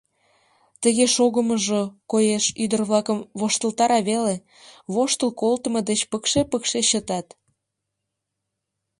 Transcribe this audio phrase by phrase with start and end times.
[0.81, 4.35] Тыге шогымыжо, коеш, ӱдыр-влакым воштылтара веле,
[4.93, 7.27] воштыл колтымо деч пыкше-пыкше чытат.